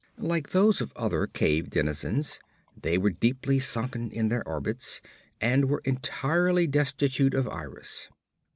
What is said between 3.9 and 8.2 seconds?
in their orbits, and were entirely destitute of iris.